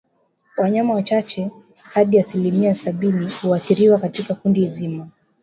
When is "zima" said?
4.67-5.07